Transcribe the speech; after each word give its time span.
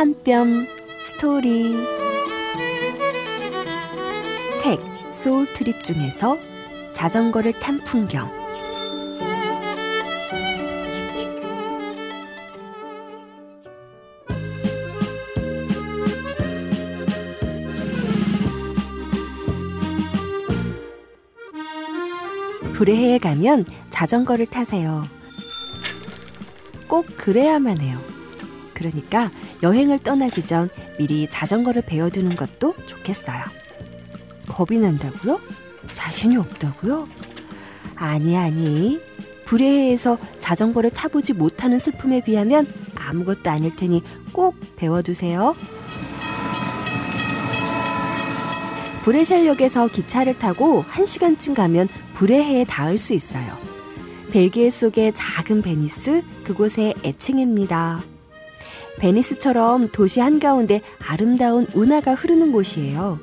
한 0.00 0.14
뼘 0.24 0.66
스토리 1.04 1.74
책 4.58 4.80
소울 5.12 5.44
트립 5.52 5.84
중에서 5.84 6.38
자전거를 6.94 7.52
탄 7.60 7.84
풍경 7.84 8.30
불의해에 22.72 23.18
가면 23.18 23.66
자전거를 23.90 24.46
타세요. 24.46 25.06
꼭 26.88 27.04
그래야만 27.18 27.82
해요. 27.82 28.09
그러니까 28.80 29.30
여행을 29.62 29.98
떠나기 29.98 30.42
전 30.44 30.70
미리 30.98 31.28
자전거를 31.28 31.82
배워두는 31.82 32.34
것도 32.34 32.74
좋겠어요. 32.86 33.44
겁이 34.48 34.80
난다고요? 34.80 35.38
자신이 35.92 36.36
없다고요? 36.38 37.06
아니, 37.94 38.36
아니. 38.36 39.00
불의해에서 39.44 40.16
자전거를 40.38 40.90
타보지 40.90 41.34
못하는 41.34 41.78
슬픔에 41.78 42.22
비하면 42.22 42.66
아무것도 42.94 43.50
아닐 43.50 43.74
테니 43.76 44.02
꼭 44.32 44.56
배워두세요. 44.76 45.54
브레셜역에서 49.02 49.88
기차를 49.88 50.38
타고 50.38 50.84
1시간쯤 50.84 51.54
가면 51.54 51.88
브뤼헤에 52.14 52.64
닿을 52.64 52.96
수 52.96 53.12
있어요. 53.12 53.58
벨기에 54.30 54.70
속의 54.70 55.12
작은 55.14 55.62
베니스, 55.62 56.22
그곳의 56.44 56.94
애칭입니다. 57.04 58.04
베니스처럼 59.00 59.88
도시 59.88 60.20
한가운데 60.20 60.82
아름다운 60.98 61.66
운하가 61.74 62.14
흐르는 62.14 62.52
곳이에요. 62.52 63.18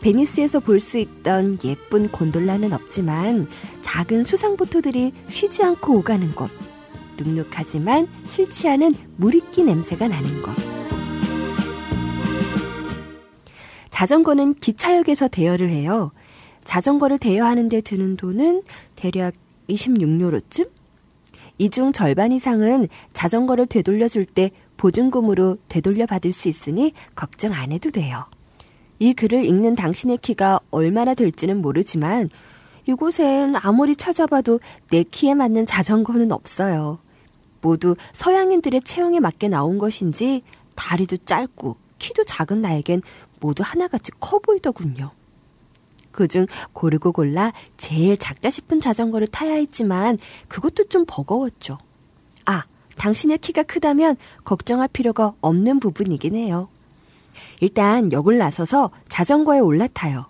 베니스에서 0.00 0.60
볼 0.60 0.80
수 0.80 0.98
있던 0.98 1.58
예쁜 1.64 2.08
곤돌라는 2.10 2.72
없지만 2.72 3.46
작은 3.82 4.24
수상보트들이 4.24 5.12
쉬지 5.28 5.62
않고 5.62 5.94
오가는 5.98 6.34
곳. 6.34 6.50
눅눅하지만 7.18 8.08
싫지 8.24 8.68
않은 8.68 8.94
물이끼 9.16 9.62
냄새가 9.62 10.08
나는 10.08 10.42
곳. 10.42 10.54
자전거는 13.90 14.54
기차역에서 14.54 15.28
대여를 15.28 15.68
해요. 15.68 16.12
자전거를 16.64 17.18
대여하는 17.18 17.68
데 17.68 17.80
드는 17.80 18.16
돈은 18.16 18.62
대략 18.96 19.34
26유로쯤? 19.68 20.68
이 21.58 21.68
중 21.70 21.92
절반 21.92 22.32
이상은 22.32 22.88
자전거를 23.12 23.66
되돌려줄 23.66 24.24
때 24.24 24.50
보증금으로 24.76 25.58
되돌려 25.68 26.06
받을 26.06 26.32
수 26.32 26.48
있으니 26.48 26.92
걱정 27.14 27.52
안 27.52 27.72
해도 27.72 27.90
돼요. 27.90 28.26
이 28.98 29.12
글을 29.12 29.44
읽는 29.44 29.74
당신의 29.74 30.18
키가 30.18 30.60
얼마나 30.70 31.14
될지는 31.14 31.60
모르지만 31.60 32.28
이곳엔 32.86 33.56
아무리 33.56 33.96
찾아봐도 33.96 34.60
내 34.90 35.02
키에 35.02 35.34
맞는 35.34 35.66
자전거는 35.66 36.32
없어요. 36.32 36.98
모두 37.60 37.96
서양인들의 38.12 38.82
체형에 38.82 39.20
맞게 39.20 39.48
나온 39.48 39.78
것인지 39.78 40.42
다리도 40.76 41.18
짧고 41.18 41.76
키도 41.98 42.24
작은 42.24 42.60
나에겐 42.60 43.00
모두 43.40 43.62
하나같이 43.64 44.12
커 44.20 44.38
보이더군요. 44.38 45.12
그중 46.12 46.46
고르고 46.72 47.12
골라 47.12 47.52
제일 47.76 48.16
작다 48.16 48.50
싶은 48.50 48.80
자전거를 48.80 49.26
타야 49.28 49.54
했지만 49.54 50.18
그것도 50.48 50.84
좀 50.84 51.04
버거웠죠. 51.06 51.78
아, 52.94 53.00
당신의 53.00 53.38
키가 53.38 53.64
크다면 53.64 54.16
걱정할 54.44 54.88
필요가 54.88 55.32
없는 55.40 55.80
부분이긴 55.80 56.34
해요. 56.34 56.68
일단 57.60 58.12
역을 58.12 58.38
나서서 58.38 58.90
자전거에 59.08 59.58
올라타요. 59.58 60.26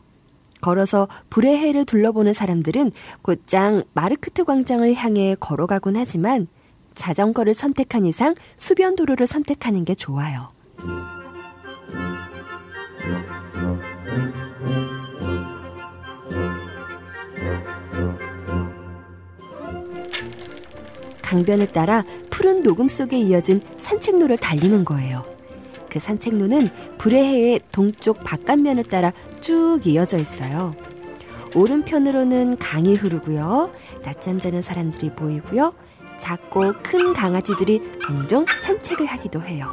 걸어서 0.60 1.08
불의 1.28 1.58
해를 1.58 1.84
둘러보는 1.84 2.32
사람들은 2.32 2.92
곧장 3.20 3.84
마르크트 3.92 4.44
광장을 4.44 4.94
향해 4.94 5.36
걸어가곤 5.38 5.96
하지만 5.96 6.48
자전거를 6.94 7.52
선택한 7.52 8.06
이상 8.06 8.34
수변 8.56 8.96
도로를 8.96 9.26
선택하는 9.26 9.84
게 9.84 9.94
좋아요. 9.94 10.48
강변을 21.34 21.66
따라 21.72 22.04
푸른 22.30 22.62
녹음 22.62 22.86
속에 22.86 23.18
이어진 23.18 23.60
산책로를 23.76 24.38
달리는 24.38 24.84
거예요. 24.84 25.24
그 25.90 25.98
산책로는 25.98 26.70
불의해의 26.98 27.60
동쪽 27.72 28.20
바깥면을 28.20 28.84
따라 28.84 29.12
쭉 29.40 29.80
이어져 29.84 30.18
있어요. 30.18 30.74
오른편으로는 31.56 32.56
강이 32.58 32.94
흐르고요. 32.94 33.72
낮잠 34.04 34.38
자는 34.38 34.62
사람들이 34.62 35.10
보이고요. 35.10 35.74
작고 36.18 36.74
큰 36.84 37.12
강아지들이 37.12 37.82
종종 38.00 38.46
산책을 38.62 39.06
하기도 39.06 39.42
해요. 39.42 39.68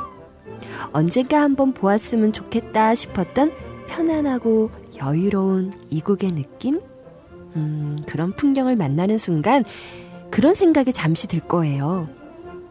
언젠가 0.91 1.41
한번 1.41 1.73
보았으면 1.73 2.33
좋겠다 2.33 2.95
싶었던 2.95 3.51
편안하고 3.87 4.71
여유로운 4.99 5.73
이국의 5.91 6.31
느낌? 6.31 6.81
음, 7.55 7.97
그런 8.07 8.35
풍경을 8.35 8.75
만나는 8.75 9.17
순간 9.19 9.63
그런 10.31 10.53
생각이 10.53 10.93
잠시 10.93 11.27
들 11.27 11.41
거예요. 11.41 12.09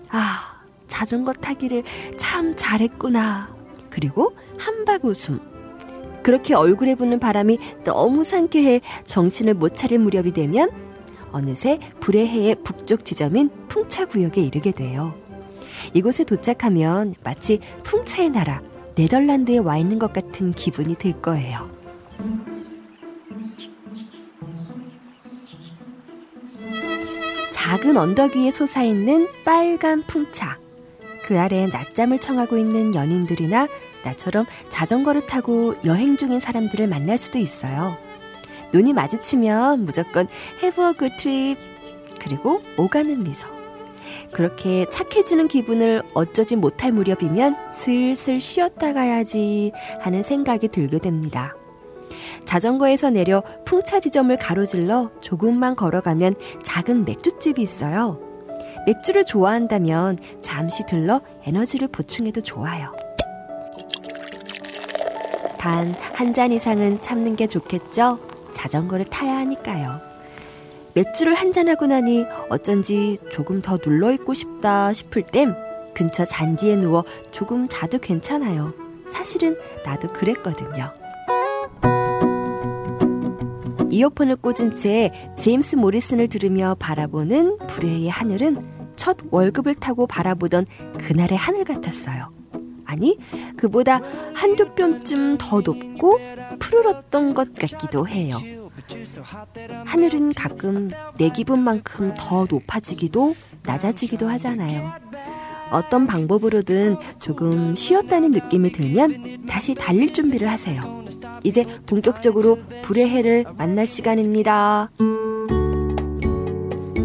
아, 0.08 0.60
자전거 0.88 1.32
타기를 1.32 1.84
참 2.16 2.54
잘했구나. 2.56 3.54
그리고 3.90 4.34
한박 4.58 5.04
웃음. 5.04 5.38
그렇게 6.22 6.54
얼굴에 6.54 6.94
부는 6.94 7.18
바람이 7.20 7.58
너무 7.84 8.24
상쾌해 8.24 8.80
정신을 9.04 9.54
못 9.54 9.76
차릴 9.76 9.98
무렵이 10.00 10.32
되면 10.32 10.70
어느새 11.32 11.78
불의 12.00 12.26
해의 12.26 12.56
북쪽 12.64 13.04
지점인 13.04 13.50
풍차 13.68 14.06
구역에 14.06 14.40
이르게 14.42 14.72
돼요. 14.72 15.14
이곳에 15.94 16.24
도착하면 16.24 17.14
마치 17.22 17.60
풍차의 17.84 18.30
나라 18.30 18.60
네덜란드에 18.96 19.58
와 19.58 19.78
있는 19.78 19.98
것 19.98 20.12
같은 20.12 20.52
기분이 20.52 20.96
들 20.96 21.12
거예요. 21.12 21.70
작은 27.70 27.96
언덕 27.96 28.34
위에 28.34 28.50
솟아있는 28.50 29.28
빨간 29.44 30.02
풍차. 30.04 30.58
그 31.22 31.38
아래 31.38 31.68
낮잠을 31.68 32.18
청하고 32.18 32.58
있는 32.58 32.96
연인들이나 32.96 33.68
나처럼 34.04 34.44
자전거를 34.68 35.28
타고 35.28 35.76
여행 35.84 36.16
중인 36.16 36.40
사람들을 36.40 36.88
만날 36.88 37.16
수도 37.16 37.38
있어요. 37.38 37.96
눈이 38.72 38.92
마주치면 38.92 39.84
무조건 39.84 40.26
a 40.64 40.72
good 40.72 41.16
trip. 41.16 41.62
그리고 42.18 42.60
오가는 42.76 43.22
미소. 43.22 43.46
그렇게 44.32 44.86
착해지는 44.90 45.46
기분을 45.46 46.02
어쩌지 46.12 46.56
못할 46.56 46.90
무렵이면 46.90 47.70
슬슬 47.70 48.40
쉬었다 48.40 48.92
가야지 48.92 49.70
하는 50.00 50.24
생각이 50.24 50.66
들게 50.66 50.98
됩니다. 50.98 51.54
자전거에서 52.50 53.10
내려 53.10 53.44
풍차 53.64 54.00
지점을 54.00 54.36
가로질러 54.36 55.12
조금만 55.20 55.76
걸어가면 55.76 56.34
작은 56.64 57.04
맥주집이 57.04 57.62
있어요. 57.62 58.18
맥주를 58.86 59.24
좋아한다면 59.24 60.18
잠시 60.40 60.84
들러 60.84 61.20
에너지를 61.46 61.86
보충해도 61.86 62.40
좋아요. 62.40 62.92
단 65.58 65.94
한 66.14 66.34
잔 66.34 66.50
이상은 66.50 67.00
참는 67.00 67.36
게 67.36 67.46
좋겠죠? 67.46 68.18
자전거를 68.52 69.04
타야 69.04 69.36
하니까요. 69.36 70.00
맥주를 70.94 71.34
한 71.34 71.52
잔하고 71.52 71.86
나니 71.86 72.26
어쩐지 72.48 73.16
조금 73.30 73.60
더 73.62 73.78
눌러있고 73.80 74.34
싶다 74.34 74.92
싶을 74.92 75.22
땐 75.22 75.54
근처 75.94 76.24
잔디에 76.24 76.74
누워 76.74 77.04
조금 77.30 77.68
자도 77.68 78.00
괜찮아요. 78.00 78.74
사실은 79.08 79.56
나도 79.84 80.12
그랬거든요. 80.12 80.99
이어폰을 83.90 84.36
꽂은 84.36 84.76
채 84.76 85.10
제임스 85.36 85.76
모리슨을 85.76 86.28
들으며 86.28 86.76
바라보는 86.78 87.58
불의의 87.66 88.08
하늘은 88.08 88.90
첫 88.96 89.16
월급을 89.30 89.74
타고 89.74 90.06
바라보던 90.06 90.66
그날의 90.98 91.36
하늘 91.36 91.64
같았어요. 91.64 92.30
아니, 92.84 93.18
그보다 93.56 94.00
한두 94.34 94.74
뼘쯤 94.74 95.36
더 95.38 95.60
높고 95.60 96.18
푸르렀던 96.58 97.34
것 97.34 97.54
같기도 97.54 98.08
해요. 98.08 98.36
하늘은 99.86 100.32
가끔 100.32 100.90
내 101.16 101.28
기분만큼 101.28 102.14
더 102.16 102.46
높아지기도 102.50 103.34
낮아지기도 103.62 104.28
하잖아요. 104.28 104.92
어떤 105.70 106.06
방법으로든 106.06 106.96
조금 107.20 107.76
쉬었다는 107.76 108.32
느낌이 108.32 108.72
들면 108.72 109.46
다시 109.46 109.74
달릴 109.74 110.12
준비를 110.12 110.48
하세요. 110.48 111.04
이제 111.44 111.64
본격적으로 111.86 112.58
불의 112.82 113.08
해를 113.08 113.44
만날 113.56 113.86
시간입니다. 113.86 114.90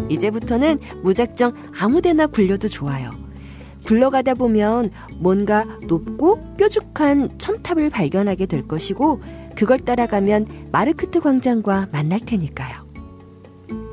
이제부터는 0.08 0.78
무작정 1.02 1.52
아무데나 1.78 2.26
굴려도 2.26 2.68
좋아요. 2.68 3.12
굴러가다 3.86 4.34
보면 4.34 4.90
뭔가 5.18 5.64
높고 5.86 6.56
뾰족한 6.56 7.38
첨탑을 7.38 7.90
발견하게 7.90 8.46
될 8.46 8.66
것이고 8.66 9.20
그걸 9.54 9.78
따라가면 9.78 10.46
마르크트 10.72 11.20
광장과 11.20 11.88
만날 11.92 12.20
테니까요. 12.20 12.86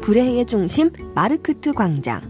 브레해의 0.02 0.46
중심 0.46 0.92
마르크트 1.14 1.74
광장. 1.74 2.22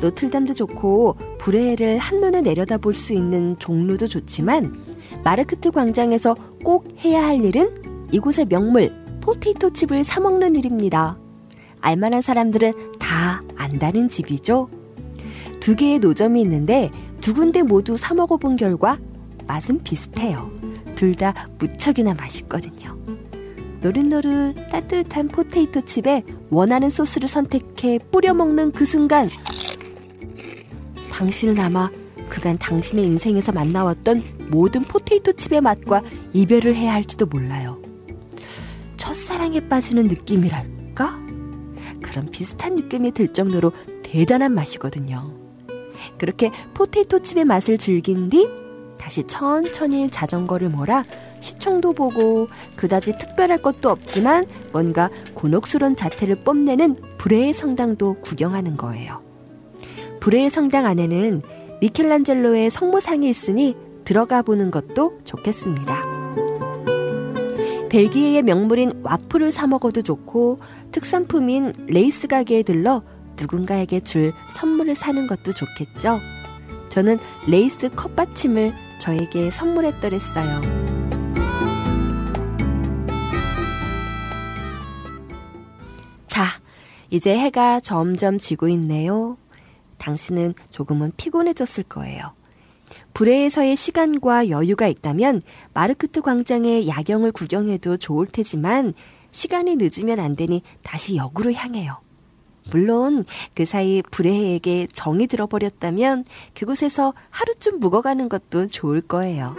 노틀담도 0.00 0.54
좋고 0.54 1.16
브레해를 1.38 1.98
한눈에 1.98 2.42
내려다볼 2.42 2.94
수 2.94 3.12
있는 3.12 3.58
종로도 3.58 4.06
좋지만 4.06 4.74
마르크트 5.24 5.70
광장에서 5.70 6.36
꼭 6.62 6.86
해야 7.04 7.24
할 7.24 7.44
일은 7.44 8.08
이곳의 8.12 8.46
명물 8.46 8.92
포테이토 9.22 9.70
칩을 9.70 10.04
사 10.04 10.20
먹는 10.20 10.54
일입니다. 10.56 11.18
알만한 11.80 12.20
사람들은 12.20 12.98
다 12.98 13.42
안다는 13.56 14.08
집이죠. 14.08 14.68
두 15.60 15.74
개의 15.76 15.98
노점이 15.98 16.40
있는데 16.42 16.90
두 17.20 17.32
군데 17.32 17.62
모두 17.62 17.96
사 17.96 18.14
먹어본 18.14 18.56
결과 18.56 18.98
맛은 19.46 19.82
비슷해요. 19.82 20.50
둘 20.94 21.14
다 21.14 21.48
무척이나 21.58 22.14
맛있거든요. 22.14 22.96
노릇노릇 23.80 24.70
따뜻한 24.70 25.28
포테이토 25.28 25.82
칩에 25.82 26.22
원하는 26.50 26.88
소스를 26.90 27.28
선택해 27.28 27.98
뿌려 28.10 28.32
먹는 28.32 28.72
그 28.72 28.84
순간 28.84 29.28
당신은 31.12 31.58
아마 31.58 31.90
그간 32.34 32.58
당신의 32.58 33.04
인생에서 33.04 33.52
만나왔던 33.52 34.48
모든 34.50 34.82
포테이토 34.82 35.34
칩의 35.34 35.60
맛과 35.60 36.02
이별을 36.32 36.74
해야 36.74 36.92
할지도 36.92 37.26
몰라요. 37.26 37.80
첫사랑에 38.96 39.68
빠지는 39.68 40.08
느낌이랄까? 40.08 41.16
그런 42.02 42.28
비슷한 42.32 42.74
느낌이 42.74 43.12
들 43.12 43.32
정도로 43.32 43.70
대단한 44.02 44.52
맛이거든요. 44.52 45.32
그렇게 46.18 46.50
포테이토 46.74 47.20
칩의 47.20 47.44
맛을 47.44 47.78
즐긴 47.78 48.30
뒤 48.30 48.48
다시 48.98 49.22
천천히 49.28 50.10
자전거를 50.10 50.70
몰아 50.70 51.04
시청도 51.38 51.92
보고 51.92 52.48
그다지 52.74 53.16
특별할 53.16 53.62
것도 53.62 53.90
없지만 53.90 54.44
뭔가 54.72 55.08
곤혹스런 55.34 55.94
자태를 55.94 56.42
뽐내는 56.42 56.96
브레의 57.18 57.52
성당도 57.52 58.14
구경하는 58.22 58.76
거예요. 58.76 59.22
브레의 60.18 60.50
성당 60.50 60.86
안에는 60.86 61.42
미켈란젤로의 61.84 62.70
성모상이 62.70 63.28
있으니 63.28 63.76
들어가 64.04 64.40
보는 64.40 64.70
것도 64.70 65.18
좋겠습니다. 65.22 65.94
벨기에의 67.90 68.42
명물인 68.42 69.02
와플을 69.02 69.52
사 69.52 69.66
먹어도 69.66 70.00
좋고 70.00 70.60
특산품인 70.92 71.74
레이스 71.86 72.26
가게에 72.26 72.62
들러 72.62 73.02
누군가에게 73.38 74.00
줄 74.00 74.32
선물을 74.56 74.94
사는 74.94 75.26
것도 75.26 75.52
좋겠죠. 75.52 76.20
저는 76.88 77.18
레이스 77.48 77.90
컵받침을 77.90 78.72
저에게 78.98 79.50
선물했더랬어요. 79.50 80.62
자, 86.26 86.46
이제 87.10 87.36
해가 87.36 87.80
점점 87.80 88.38
지고 88.38 88.68
있네요. 88.68 89.36
당신은 89.98 90.54
조금은 90.70 91.12
피곤해졌을 91.16 91.84
거예요. 91.84 92.34
불에에서의 93.14 93.76
시간과 93.76 94.50
여유가 94.50 94.86
있다면 94.86 95.42
마르크트 95.72 96.20
광장의 96.20 96.88
야경을 96.88 97.32
구경해도 97.32 97.96
좋을 97.96 98.26
테지만 98.26 98.94
시간이 99.30 99.76
늦으면 99.76 100.20
안 100.20 100.36
되니 100.36 100.62
다시 100.82 101.16
역으로 101.16 101.52
향해요. 101.52 102.00
물론 102.70 103.24
그 103.54 103.64
사이 103.64 104.02
브레해에게 104.10 104.88
정이 104.92 105.26
들어버렸다면 105.26 106.24
그곳에서 106.54 107.12
하루쯤 107.30 107.80
묵어가는 107.80 108.28
것도 108.28 108.68
좋을 108.68 109.00
거예요. 109.02 109.54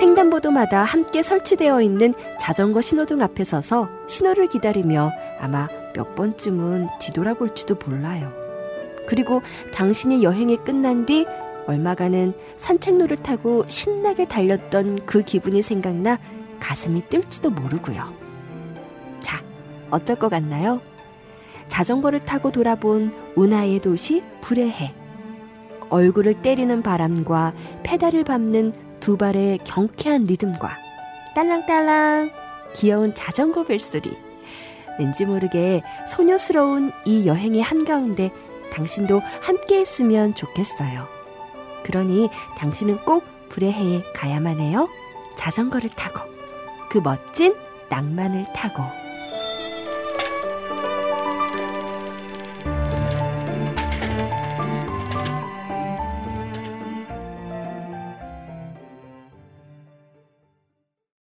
횡단보도마다 0.00 0.84
함께 0.84 1.22
설치되어 1.22 1.82
있는 1.82 2.14
자전거 2.38 2.80
신호등 2.80 3.20
앞에 3.20 3.42
서서 3.42 3.88
신호를 4.06 4.46
기다리며 4.46 5.10
아마 5.40 5.66
몇 5.94 6.14
번쯤은 6.14 6.86
뒤돌아볼지도 7.00 7.74
몰라요. 7.84 8.47
그리고 9.08 9.40
당신의 9.72 10.22
여행이 10.22 10.58
끝난 10.58 11.06
뒤 11.06 11.26
얼마간은 11.66 12.34
산책로를 12.56 13.16
타고 13.16 13.64
신나게 13.66 14.26
달렸던 14.26 15.06
그 15.06 15.22
기분이 15.22 15.62
생각나 15.62 16.18
가슴이 16.60 17.08
뜰지도 17.08 17.48
모르고요. 17.48 18.12
자, 19.20 19.42
어떨 19.90 20.16
것 20.16 20.28
같나요? 20.28 20.82
자전거를 21.68 22.20
타고 22.20 22.52
돌아본 22.52 23.14
운하의 23.34 23.80
도시 23.80 24.22
불의해. 24.42 24.94
얼굴을 25.88 26.42
때리는 26.42 26.82
바람과 26.82 27.54
페달을 27.84 28.24
밟는 28.24 28.74
두 29.00 29.16
발의 29.16 29.60
경쾌한 29.64 30.26
리듬과 30.26 30.76
딸랑딸랑 31.34 32.30
귀여운 32.74 33.14
자전거 33.14 33.64
벨소리. 33.64 34.10
왠지 34.98 35.24
모르게 35.24 35.80
소녀스러운 36.06 36.92
이 37.06 37.26
여행의 37.26 37.62
한가운데 37.62 38.30
당신도 38.72 39.20
함께 39.42 39.78
했으면 39.80 40.34
좋겠어요. 40.34 41.08
그러니 41.84 42.28
당신은 42.56 43.04
꼭 43.04 43.24
불의해에 43.48 44.02
가야만 44.14 44.60
해요. 44.60 44.88
자전거를 45.36 45.90
타고 45.90 46.20
그 46.90 46.98
멋진 46.98 47.54
낭만을 47.88 48.46
타고. 48.54 48.82